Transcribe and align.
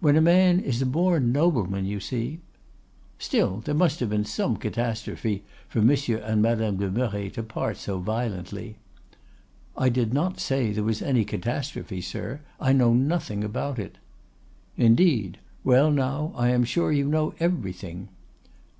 When 0.00 0.16
a 0.16 0.20
man 0.20 0.58
is 0.58 0.82
a 0.82 0.86
born 0.86 1.30
nobleman, 1.30 1.84
you 1.84 2.00
see——' 2.00 2.40
"'Still, 3.16 3.58
there 3.60 3.76
must 3.76 4.00
have 4.00 4.10
been 4.10 4.24
some 4.24 4.56
catastrophe 4.56 5.44
for 5.68 5.80
Monsieur 5.80 6.16
and 6.16 6.42
Madame 6.42 6.78
de 6.78 6.90
Merret 6.90 7.34
to 7.34 7.44
part 7.44 7.76
so 7.76 8.00
violently?' 8.00 8.74
"'I 9.76 9.88
did 9.90 10.12
not 10.12 10.40
say 10.40 10.72
there 10.72 10.82
was 10.82 11.00
any 11.00 11.24
catastrophe, 11.24 12.00
sir. 12.00 12.40
I 12.58 12.72
know 12.72 12.92
nothing 12.92 13.44
about 13.44 13.78
it.' 13.78 13.98
"'Indeed. 14.76 15.38
Well, 15.62 15.92
now, 15.92 16.32
I 16.34 16.48
am 16.48 16.64
sure 16.64 16.90
you 16.90 17.06
know 17.06 17.34
everything. 17.38 18.08